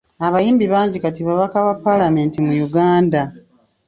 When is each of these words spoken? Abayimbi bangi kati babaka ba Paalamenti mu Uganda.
Abayimbi 0.27 0.65
bangi 0.73 0.97
kati 1.03 1.21
babaka 1.27 1.57
ba 1.67 1.73
Paalamenti 1.83 2.37
mu 2.45 2.53
Uganda. 2.67 3.21